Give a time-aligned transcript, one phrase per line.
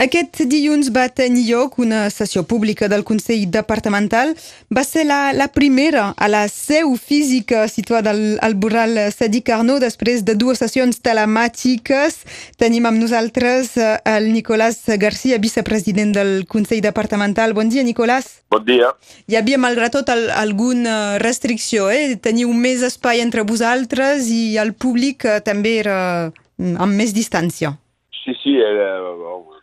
[0.00, 4.30] Aquest dilluns va tenir lloc una sessió pública del Consell Departamental.
[4.72, 9.84] Va ser la, la primera a la seu física situada al, al Borral Sadi Carnot
[9.84, 12.16] després de dues sessions telemàtiques.
[12.56, 17.52] Tenim amb nosaltres eh, el Nicolás Garcia, vicepresident del Consell Departamental.
[17.52, 18.40] Bon dia, Nicolás.
[18.48, 18.94] Bon dia.
[19.28, 21.90] Hi havia, malgrat tot, el, alguna restricció.
[21.92, 22.16] Eh?
[22.16, 26.00] Teniu més espai entre vosaltres i el públic eh, també era
[26.32, 27.76] mm, amb més distància.
[28.24, 29.59] Sí, sí, era, hem,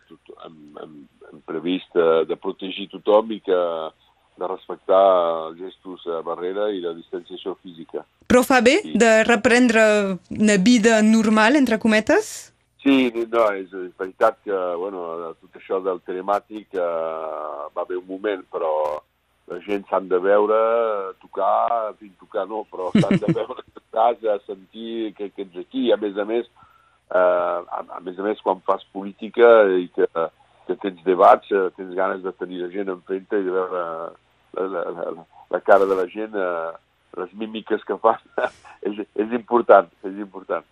[1.48, 3.58] hem previst de, de protegir tothom i que
[4.38, 8.04] de respectar els gestos a barrera i la distanciació física.
[8.28, 8.94] Però fa bé sí.
[8.98, 9.82] de reprendre
[10.30, 12.52] una vida normal, entre cometes?
[12.82, 16.86] Sí, no, és, és veritat que bueno, tot això del telemàtic eh,
[17.74, 18.70] va haver un moment, però
[19.48, 20.58] la gent s'han de veure,
[21.18, 25.58] tocar, en fi, tocar no, però s'han de veure a casa, sentir que, que ets
[25.64, 26.46] aquí, a més a més,
[27.10, 30.06] eh, a, a més a més quan fas política i que,
[30.68, 33.84] que tens debats, eh, tens ganes de tenir la gent enfrente i de veure
[34.58, 36.72] la, la, la, la cara de la gent, eh,
[37.18, 38.20] les mímiques que fan,
[38.88, 40.66] és, és important, és important.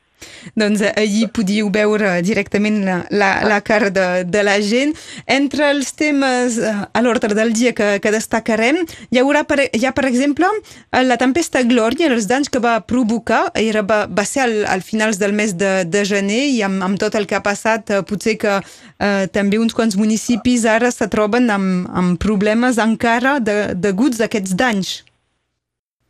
[0.59, 4.95] Doncs eh, allí podíeu veure directament la, la, la cara de, de la gent.
[5.27, 9.85] Entre els temes eh, a l'ordre del dia que, que destacarem, hi haurà, per, hi
[9.87, 10.51] ha, per exemple,
[10.91, 14.85] eh, la tempesta Glòria, els danys que va provocar, era, va, va ser al, al
[14.87, 18.37] finals del mes de, de gener i amb, amb tot el que ha passat, potser
[18.41, 24.21] que eh, també uns quants municipis ara se troben amb, amb problemes encara de, deguts
[24.21, 24.97] a aquests danys.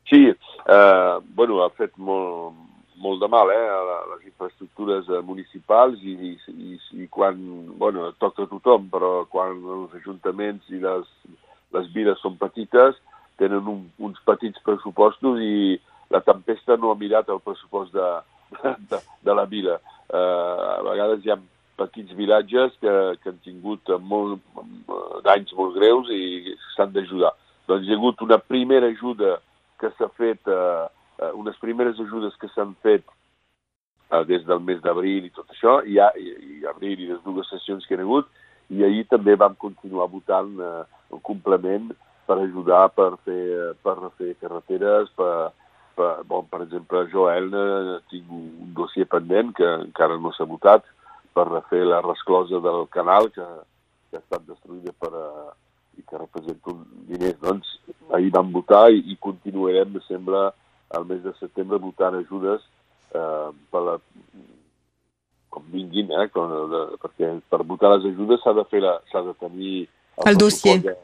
[0.08, 2.55] Sí, eh, bueno, ha fet molt,
[3.06, 7.38] molt de mal eh, a les infraestructures eh, municipals i, i, i quan,
[7.78, 11.10] bueno, toca a tothom, però quan els ajuntaments i les,
[11.77, 12.98] les viles són petites,
[13.40, 15.77] tenen un, uns petits pressupostos i
[16.10, 18.08] la tempesta no ha mirat el pressupost de,
[18.90, 19.78] de, de la vila.
[20.06, 21.40] Eh, a vegades hi ha
[21.77, 24.40] petits vilatges que, que han tingut molt,
[25.27, 27.34] danys molt greus i s'han d'ajudar.
[27.68, 29.36] Doncs hi ha hagut una primera ajuda
[29.80, 30.86] que s'ha fet eh,
[31.20, 33.05] eh, unes primeres ajudes que s'han fet
[34.11, 37.48] eh, des del mes d'abril i tot això, i, i, i abril i les dues
[37.52, 38.29] sessions que hi ha hagut,
[38.70, 40.83] i ahir també vam continuar votant eh,
[41.14, 41.92] un complement
[42.27, 45.52] per ajudar per fer, per fer carreteres, per,
[45.96, 50.85] per, bon, per exemple, jo Elna tinc un dossier pendent que encara no s'ha votat
[51.36, 53.46] per refer la resclosa del canal que,
[54.11, 55.55] que ha estat destruïda per, uh,
[55.96, 57.39] i que representa un diners.
[57.42, 57.73] Doncs
[58.17, 60.48] ahir vam votar i, i continuarem, sembla,
[60.95, 62.63] al mes de setembre votant ajudes
[63.14, 63.97] eh, per la,
[65.51, 68.83] com vinguin, eh, com, de, perquè per votar les ajudes s'ha de fer
[69.13, 70.96] s'ha de tenir el, el dossier de,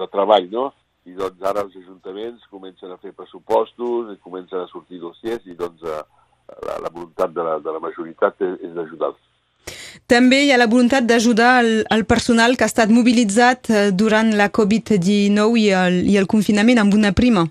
[0.00, 0.70] de treball, no?
[1.04, 5.56] I doncs ara els ajuntaments comencen a fer pressupostos i comencen a sortir dossiers i
[5.58, 6.02] doncs eh,
[6.66, 9.22] la, la voluntat de la, de la majoritat és, és d'ajudar-los.
[10.10, 14.34] També hi ha la voluntat d'ajudar el, el personal que ha estat mobilitzat eh, durant
[14.36, 17.46] la Covid-19 i, el, i el confinament amb una prima.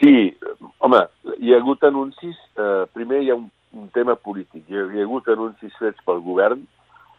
[0.00, 0.34] Sí,
[0.80, 1.02] home,
[1.44, 5.02] hi ha hagut anuncis, eh, primer hi ha un, un tema polític, hi ha, hi
[5.02, 6.62] ha hagut anuncis fets pel govern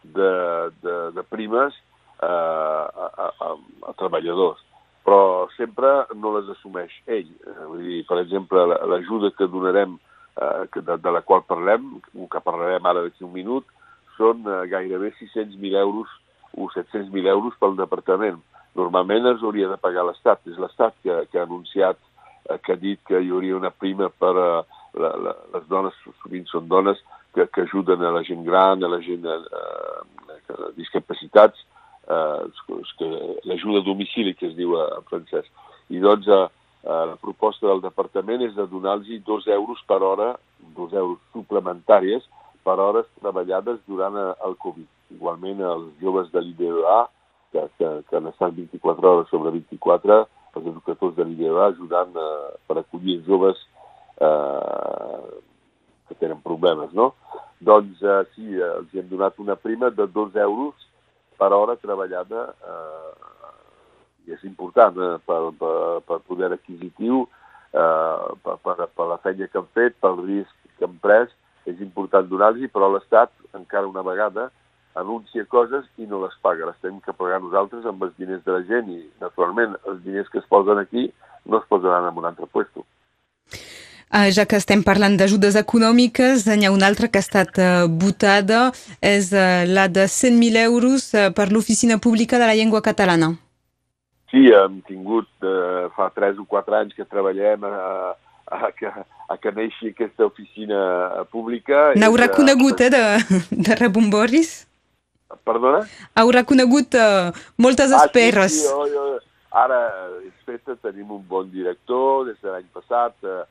[0.02, 0.30] de,
[0.82, 3.52] de, de primes eh, a, a, a,
[3.86, 4.64] a treballadors,
[5.06, 7.30] però sempre no les assumeix ell.
[7.30, 9.94] Eh, vull dir, per exemple, l'ajuda que donarem,
[10.42, 13.70] eh, que de, de la qual parlem, que parlarem ara d'aquí un minut,
[14.18, 16.10] són eh, gairebé 600.000 euros
[16.58, 18.42] o 700.000 euros pel departament.
[18.74, 22.08] Normalment es hauria de pagar l'Estat, és l'Estat que, que ha anunciat
[22.50, 24.46] Eh, que ha dit que hi hauria una prima per a
[24.98, 26.98] la, la, les dones, sovint són dones,
[27.34, 29.38] que, que ajuden a la gent gran, a la gent eh,
[30.02, 31.62] amb discapacitats,
[32.08, 32.42] eh,
[32.98, 33.10] que
[33.48, 35.48] l'ajuda a domicili, que es diu en francès.
[35.92, 36.42] I doncs eh,
[36.84, 40.34] eh, la proposta del departament és de donar-los dos euros per hora,
[40.76, 42.26] dos euros suplementàries
[42.62, 44.88] per hores treballades durant eh, el Covid.
[45.14, 47.00] Igualment els joves de l'IDEA,
[47.52, 50.22] que, que, que han estat 24 hores sobre 24,
[50.58, 53.60] els educadors de l'IDEA ajudant eh, per acollir joves
[54.20, 55.40] eh,
[56.08, 57.12] que tenen problemes, no?
[57.62, 60.88] Doncs eh, sí, eh, els hem donat una prima de 2 euros
[61.38, 63.12] per hora treballada eh,
[64.26, 67.24] i és important eh, per, per, per poder adquisitiu,
[67.72, 71.32] eh, per, per, per la feina que han fet, pel risc que han pres,
[71.70, 74.50] és important donar-los, però l'Estat, encara una vegada,
[74.94, 76.68] anuncia coses i no les paga.
[76.68, 80.28] Les tenim que pagar nosaltres amb els diners de la gent i, naturalment, els diners
[80.32, 81.10] que es posen aquí
[81.46, 82.84] no es posaran en un altre puesto.
[84.12, 87.86] Uh, ja que estem parlant d'ajudes econòmiques, n'hi ha una altra que ha estat uh,
[87.88, 88.66] votada,
[89.00, 93.32] és uh, la de 100.000 euros uh, per l'Oficina Pública de la Llengua Catalana.
[94.28, 95.28] Sí, hem tingut,
[95.96, 97.72] fa 3 o 4 anys que treballem a,
[98.48, 100.78] a, a, que, a que neixi aquesta oficina
[101.32, 101.90] pública.
[102.00, 103.02] N'heu reconegut, eh, de,
[103.68, 104.54] de rebomboris?
[105.46, 105.82] Perdona?
[106.18, 108.62] Haurà conegut uh, moltes esperes.
[108.68, 109.28] Ah, sí, sí, oh, oh.
[109.52, 109.80] Ara
[110.24, 113.42] és feta, tenim un bon director des de l'any passat, eh,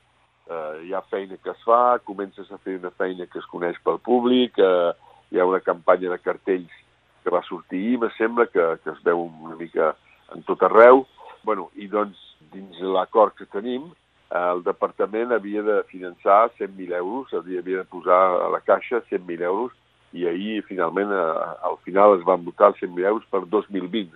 [0.50, 3.78] eh, hi ha feina que es fa, comences a fer una feina que es coneix
[3.86, 4.94] pel públic, eh,
[5.32, 6.74] hi ha una campanya de cartells
[7.22, 9.94] que va sortir ahir, me sembla, que, que es veu una mica
[10.34, 11.06] en tot arreu.
[11.44, 12.18] bueno, I doncs,
[12.54, 13.88] dins l'acord que tenim,
[14.30, 19.02] eh, el departament havia de finançar 100.000 euros, havia, havia de posar a la caixa
[19.10, 19.74] 100.000 euros,
[20.14, 24.12] i ahir, finalment, eh, al final es van votar els 100.000 euros per 2020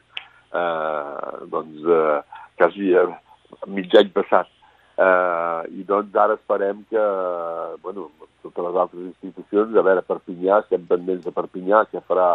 [0.56, 2.22] eh, doncs, eh,
[2.58, 3.08] quasi eh,
[3.68, 4.50] mig any passat.
[4.96, 7.04] Eh, I doncs ara esperem que,
[7.84, 8.10] bueno,
[8.44, 12.30] totes les altres institucions, a veure, Perpinyà, estem pendents de Perpinyà, què farà,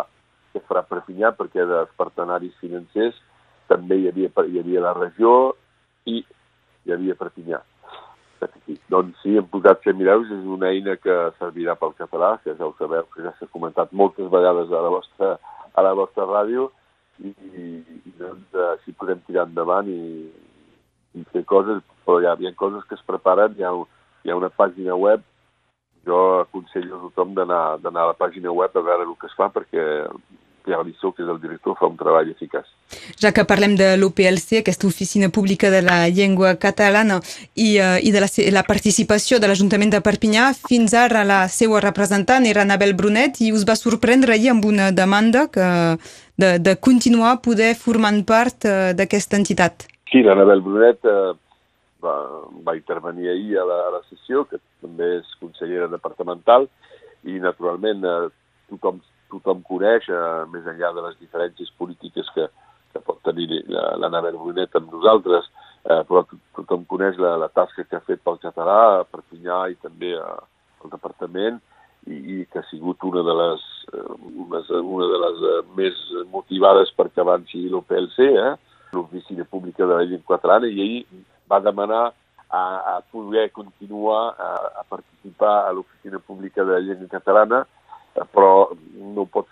[0.52, 3.16] què farà Perpinyà, perquè dels partenaris financers
[3.70, 5.54] també hi havia, hi havia la regió
[6.10, 7.62] i hi havia Perpinyà.
[8.90, 12.66] Doncs sí, hem posat 100.000 euros, és una eina que servirà pel català, que ja
[12.66, 15.32] ho sabeu, que ja s'ha comentat moltes vegades a la vostra,
[15.74, 16.68] a la vostra ràdio,
[17.20, 17.64] i, i,
[18.08, 20.30] i doncs així podem tirar endavant i,
[21.18, 23.74] i fer coses, però hi hi ha coses que es preparen, hi ha,
[24.24, 25.26] hi ha una pàgina web,
[26.06, 29.50] jo aconsello a tothom d'anar a la pàgina web a veure el que es fa
[29.52, 29.84] perquè
[30.64, 32.68] Pierre Lissó, que és el director, fa un treball eficaç.
[33.22, 37.20] Ja que parlem de l'OPLC, aquesta oficina pública de la llengua catalana
[37.54, 41.82] i, uh, i de la, la participació de l'Ajuntament de Perpinyà, fins ara la seva
[41.84, 45.68] representant era Anabel Brunet i us va sorprendre ahir amb una demanda que,
[46.40, 49.86] de, de continuar poder formant part uh, d'aquesta entitat.
[50.10, 51.36] Sí, l'Anabel Brunet uh,
[52.02, 52.16] va,
[52.66, 56.66] va intervenir ahir a la, a la sessió, que també és consellera departamental,
[57.28, 58.30] i naturalment uh,
[58.72, 62.46] tothom tothom coneix, eh, més enllà de les diferències polítiques que,
[62.92, 65.48] que pot tenir l'Anna Brunet amb nosaltres,
[65.84, 66.24] eh, però
[66.58, 70.28] tothom coneix la, la tasca que ha fet pel català a Perpinyà i també a,
[70.82, 71.60] al departament
[72.06, 74.06] i, i que ha sigut una de les, eh,
[74.46, 78.54] una, una de les eh, més motivades perquè avanci l'OPLC, eh,
[78.92, 82.08] l'Oficina Pública de la Llengua Catalana, i ahir va demanar
[82.50, 82.62] a,
[82.96, 84.48] a poder continuar a,
[84.82, 87.66] a participar a l'Oficina Pública de la Llengua Catalana
[88.34, 88.70] però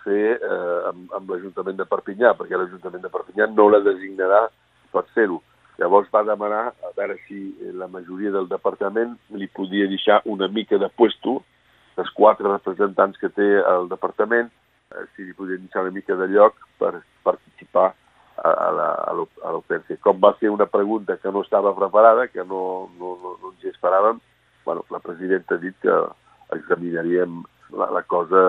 [0.09, 4.47] fer eh, amb, amb l'Ajuntament de Perpinyà, perquè l'Ajuntament de Perpinyà no la designarà
[4.93, 5.39] per fer-ho.
[5.79, 10.79] Llavors va demanar a veure si la majoria del departament li podia deixar una mica
[10.81, 11.37] de puesto,
[11.99, 14.49] els quatre representants que té el departament,
[14.91, 17.93] eh, si li podien deixar una mica de lloc per participar
[18.39, 19.99] a, l'OPNC.
[20.03, 23.63] Com va ser una pregunta que no estava preparada, que no, no, no, no ens
[23.63, 24.19] hi esperàvem,
[24.65, 25.95] bueno, la presidenta ha dit que
[26.55, 27.41] examinaríem
[27.75, 28.41] la, la cosa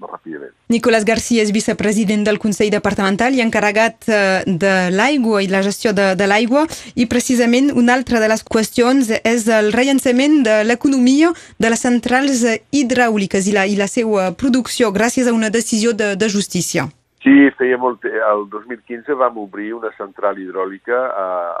[0.00, 0.52] ràpidament.
[0.68, 5.94] Nicolás García és vicepresident del Consell Departamental i encarregat eh, de l'aigua i la gestió
[5.96, 11.32] de, de l'aigua i precisament una altra de les qüestions és el rellançament de l'economia
[11.58, 16.14] de les centrals hidràuliques i la, i la seva producció gràcies a una decisió de,
[16.16, 16.88] de justícia.
[17.22, 18.04] Sí, feia molt...
[18.06, 21.00] El 2015 vam obrir una central hidròlica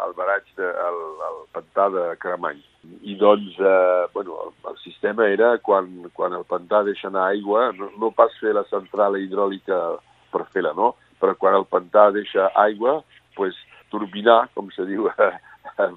[0.04, 2.60] al baratge, de, al, al pantà de Caramany.
[3.02, 7.90] I doncs, eh, bueno, el, sistema era quan, quan el pantà deixa anar aigua, no,
[8.00, 9.78] no pas fer la central hidròlica
[10.32, 10.94] per fer-la, no?
[11.20, 13.02] Però quan el pantà deixa aigua,
[13.36, 13.56] pues,
[13.92, 15.32] turbinar, com se diu eh,
[15.84, 15.94] eh,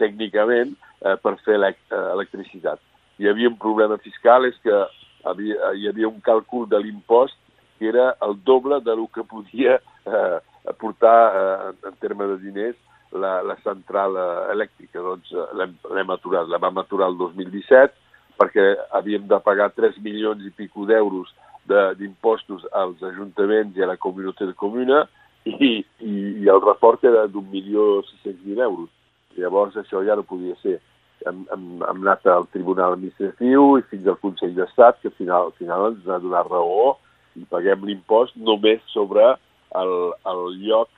[0.00, 2.80] tècnicament, eh, per fer elect electricitat.
[3.20, 4.80] Hi havia un problema fiscal, és que
[5.28, 7.36] havia, hi havia un càlcul de l'impost
[7.78, 9.76] que era el doble de lo que podia
[10.06, 12.76] eh, aportar eh, en termes de diners
[13.20, 15.02] la, la central eh, elèctrica.
[15.02, 18.04] Doncs eh, l'hem aturat, la vam aturar el 2017
[18.36, 18.64] perquè
[18.98, 21.32] havíem de pagar 3 milions i pico d'euros
[21.66, 25.00] d'impostos als ajuntaments i a la comunitat de comuna
[25.46, 28.90] i, i, i el report era d'un milió 600.000 euros.
[29.36, 30.78] Llavors això ja no podia ser.
[31.26, 35.48] Hem, hem, hem anat al Tribunal Administratiu i fins al Consell d'Estat, que al final,
[35.48, 36.96] al final ens ha donat raó
[37.36, 39.32] i paguem l'impost només sobre
[39.80, 39.94] el,
[40.30, 40.90] el lloc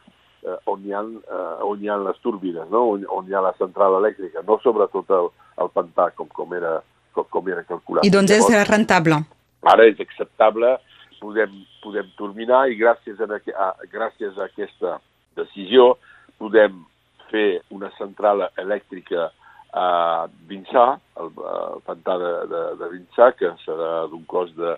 [0.45, 2.85] eh, on, hi ha, eh, on hi ha les turbines, no?
[2.95, 5.31] on, on hi ha la central elèctrica, no sobre tot el,
[5.65, 6.79] el pantà com, com, era,
[7.17, 8.07] com, com era calculat.
[8.07, 9.23] I doncs Llavors, és rentable.
[9.69, 10.77] Ara és acceptable,
[11.23, 14.99] podem, podem turbinar i gràcies a, a, gràcies a aquesta
[15.39, 15.95] decisió
[16.39, 16.85] podem
[17.33, 19.31] fer una central elèctrica
[19.77, 20.85] a Vinçà,
[21.21, 24.77] el, el pantà de, de, de Vinçà, que serà d'un cost de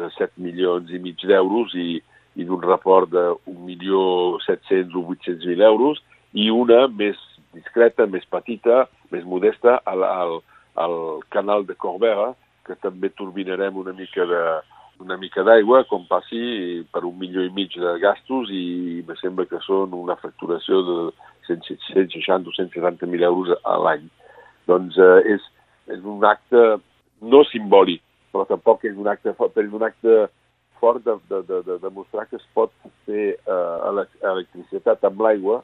[0.00, 2.00] de 7 milions i mig d'euros i,
[2.36, 6.00] i d'un report de 1.700.000 o 800.000 euros
[6.32, 7.18] i una més
[7.54, 10.36] discreta, més petita, més modesta al, al,
[10.78, 10.96] al
[11.34, 12.30] canal de Corbera,
[12.66, 14.44] que també turbinarem una mica de
[15.00, 19.46] una mica d'aigua, com passi per un milió i mig de gastos i me sembla
[19.48, 20.96] que són una facturació de
[21.48, 24.04] 160 o 170.000 euros a l'any.
[24.68, 25.46] Doncs eh, és,
[25.96, 26.60] és un acte
[27.32, 30.18] no simbòlic, però tampoc és un acte, és un acte
[30.80, 32.72] fort de, de, de, de demostrar que es pot
[33.06, 35.60] fer eh, electricitat amb l'aigua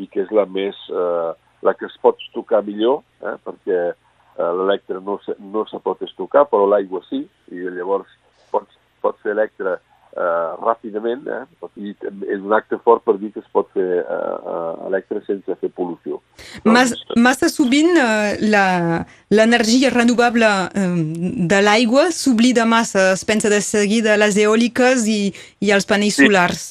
[0.00, 1.32] i que és la més eh,
[1.64, 6.44] la que es pot tocar millor, eh, perquè eh, l'electre no, no se pot estocar,
[6.50, 8.10] però l'aigua sí, i llavors
[8.52, 9.78] pots, pots fer electre
[10.16, 11.94] eh, ràpidament, eh, i
[12.30, 15.70] és un acte fort per dir que es pot fer eh, eh electre sense fer
[15.74, 16.20] pol·lució.
[16.64, 18.36] Mas, massa sovint eh,
[19.30, 20.86] l'energia renovable eh,
[21.50, 25.20] de l'aigua s'oblida massa, es pensa de seguir de les eòliques i,
[25.60, 26.28] i els panells sí.
[26.28, 26.64] solars.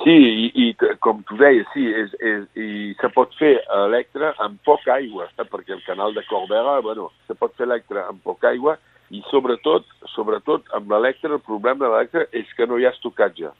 [0.00, 4.56] Sí, i, i com tu deies, sí, és, és, i se pot fer electre amb
[4.64, 5.44] poca aigua, eh?
[5.44, 8.78] perquè el canal de Corbera, bueno, se pot fer electre amb poca aigua
[9.10, 13.50] i sobretot, sobretot amb l'electre, el problema de l'electre és que no hi ha estocatge.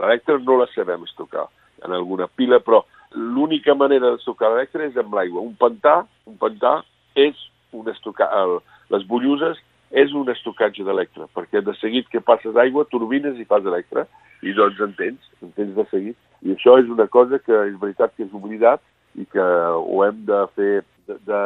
[0.00, 1.46] L'electre no la sabem estocar
[1.84, 2.82] en alguna pila, però
[3.16, 5.40] l'única manera d'estocar l'electre és amb l'aigua.
[5.40, 6.80] Un pantà, un pantà
[7.16, 7.36] és
[7.72, 8.58] un estocar, el,
[8.92, 9.58] les bolluses
[9.90, 14.06] és un estocatge d'electre, perquè de seguit que passes aigua, turbines i fas electre,
[14.46, 16.18] i doncs entens, entens de seguit.
[16.46, 18.84] I això és una cosa que és veritat que és oblidat
[19.18, 20.74] i que ho hem de fer,
[21.06, 21.42] de, de,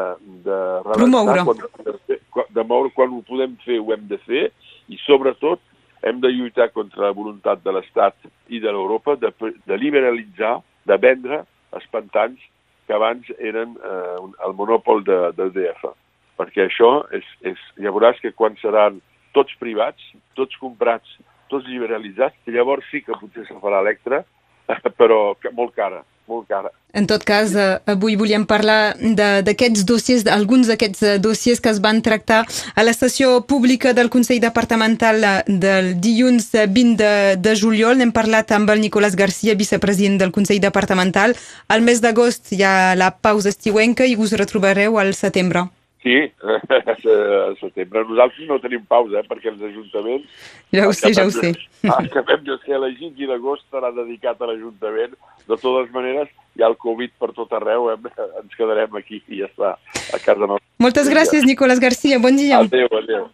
[0.46, 0.58] de
[0.92, 1.44] Promoure.
[1.46, 4.48] Quan, de, moure quan ho podem fer, ho hem de fer,
[4.92, 5.62] i sobretot
[6.04, 8.16] hem de lluitar contra la voluntat de l'Estat
[8.52, 11.44] i de l'Europa de, de liberalitzar, de vendre
[11.74, 12.40] els pantans
[12.84, 15.94] que abans eren eh, el monopol de, de DF.
[16.36, 19.00] Perquè això és, és, ja veuràs que quan seran
[19.32, 20.02] tots privats,
[20.36, 21.08] tots comprats
[21.54, 24.22] tots liberalitzats, llavors sí que potser se farà Electra,
[25.00, 26.70] però que molt cara, molt cara.
[26.94, 31.80] En tot cas, eh, avui volíem parlar d'aquests dossiers, alguns d'aquests eh, dossiers que es
[31.82, 37.56] van tractar a la sessió pública del Consell Departamental eh, del dilluns 20 de, de
[37.58, 37.98] juliol.
[37.98, 41.34] N'hem parlat amb el Nicolás Garcia, vicepresident del Consell Departamental.
[41.66, 45.66] Al mes d'agost hi ha la pausa estiuenca i us retrobareu al setembre.
[46.04, 48.04] Sí, a setembre.
[48.04, 50.42] Nosaltres no tenim pausa, eh, perquè els ajuntaments...
[50.76, 51.54] Ja ho sé, ja ho sé.
[51.88, 55.16] Acabem de ser elegits i l'agost serà dedicat a l'Ajuntament.
[55.48, 57.96] De totes maneres, hi ha el Covid per tot arreu, eh?
[58.40, 59.74] ens quedarem aquí i ja està,
[60.10, 60.66] a casa nostra.
[60.82, 62.18] Moltes gràcies, Nicolás García.
[62.18, 62.58] Bon dia.
[62.58, 63.22] Adéu, adéu.